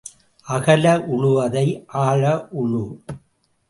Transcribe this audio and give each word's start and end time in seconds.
அகல 0.47 0.85
உழுவதை 1.13 1.67
ஆழ 2.05 2.21
உழு, 2.61 2.85